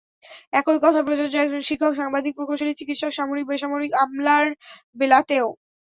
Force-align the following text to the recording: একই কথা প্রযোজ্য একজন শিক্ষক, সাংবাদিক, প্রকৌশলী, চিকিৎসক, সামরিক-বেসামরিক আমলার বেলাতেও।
একই 0.53 0.77
কথা 0.83 1.01
প্রযোজ্য 1.03 1.35
একজন 1.37 1.61
শিক্ষক, 1.69 1.93
সাংবাদিক, 1.95 2.33
প্রকৌশলী, 2.37 2.73
চিকিৎসক, 2.75 3.11
সামরিক-বেসামরিক 3.13 3.91
আমলার 4.03 4.45
বেলাতেও। 4.95 5.47